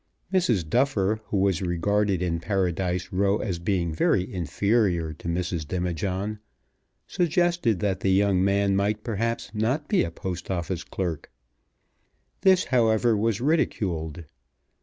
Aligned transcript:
Mrs. 0.33 0.67
Duffer, 0.67 1.21
who 1.25 1.37
was 1.37 1.61
regarded 1.61 2.23
in 2.23 2.39
Paradise 2.39 3.09
Row 3.11 3.37
as 3.37 3.59
being 3.59 3.93
very 3.93 4.33
inferior 4.33 5.13
to 5.13 5.27
Mrs. 5.27 5.67
Demijohn, 5.67 6.39
suggested 7.05 7.81
that 7.81 7.99
the 7.99 8.09
young 8.09 8.43
man 8.43 8.75
might, 8.75 9.03
perhaps, 9.03 9.51
not 9.53 9.87
be 9.87 10.03
a 10.03 10.09
Post 10.09 10.49
Office 10.49 10.83
clerk. 10.83 11.31
This, 12.41 12.63
however, 12.73 13.15
was 13.15 13.39
ridiculed. 13.41 14.23